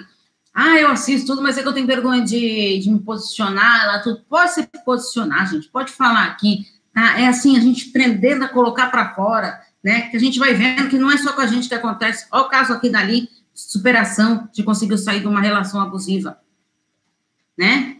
[0.54, 4.00] Ah, eu assisto tudo, mas é que eu tenho vergonha de, de me posicionar lá,
[4.00, 4.22] tudo.
[4.30, 7.20] Pode se posicionar, gente, pode falar aqui, tá?
[7.20, 10.10] É assim, a gente aprendendo a colocar para fora, né?
[10.10, 12.28] Que a gente vai vendo que não é só com a gente que acontece.
[12.32, 16.38] Olha o caso aqui dali, superação, de conseguir sair de uma relação abusiva,
[17.58, 17.98] né?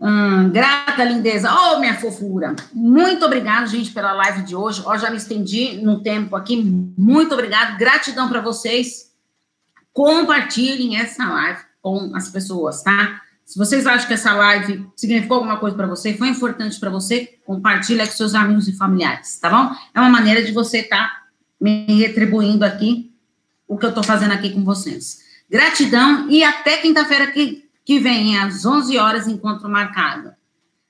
[0.00, 1.52] Hum, grata, lindeza.
[1.52, 2.54] Oh, minha fofura.
[2.72, 4.82] Muito obrigada, gente, pela live de hoje.
[4.84, 6.56] Ó, já me estendi no tempo aqui.
[6.98, 7.78] Muito obrigado.
[7.78, 9.12] Gratidão para vocês.
[9.92, 13.20] Compartilhem essa live com as pessoas, tá?
[13.44, 17.38] Se vocês acham que essa live significou alguma coisa para você, foi importante para você,
[17.44, 19.76] compartilhe com seus amigos e familiares, tá bom?
[19.94, 21.22] É uma maneira de você estar tá
[21.60, 23.12] me retribuindo aqui
[23.68, 25.22] o que eu estou fazendo aqui com vocês.
[25.48, 30.32] Gratidão e até quinta-feira que que vem às 11 horas, encontro marcado.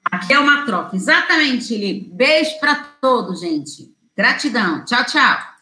[0.05, 0.95] Aqui é uma troca.
[0.95, 2.09] Exatamente, Li.
[2.12, 3.92] Beijo para todos, gente.
[4.16, 4.84] Gratidão.
[4.84, 5.53] Tchau, tchau.